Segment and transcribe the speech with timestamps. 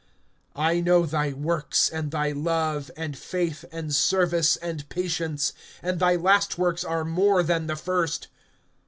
[0.55, 6.15] (19)I know thy works, and thy love, and faith, and service, and patience; and thy
[6.15, 8.27] last works are more than the first.